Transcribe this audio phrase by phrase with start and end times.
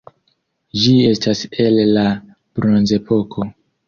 [0.85, 2.05] Ĝi estas el la
[2.61, 3.47] bronzepoko.